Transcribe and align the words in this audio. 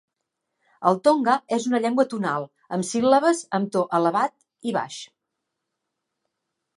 El 0.91 0.95
tonga 1.07 1.33
és 1.57 1.67
una 1.71 1.81
llengua 1.83 2.05
tonal, 2.13 2.47
amb 2.77 2.87
síl·labes 2.93 3.41
amb 3.57 3.69
to 3.75 3.83
elevat 3.99 4.35
i 4.71 4.73
baix. 4.79 4.97